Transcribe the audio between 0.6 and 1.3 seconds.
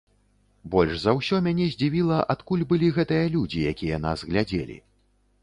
Больш за